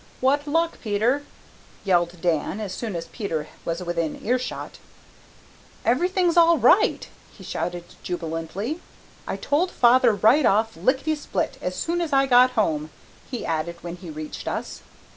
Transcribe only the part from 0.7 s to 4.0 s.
Peter?" yelled Dan, as soon as Peter was